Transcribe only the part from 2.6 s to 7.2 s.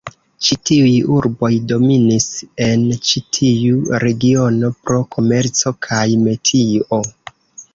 en ĉi tiu regiono pro komerco kaj metio.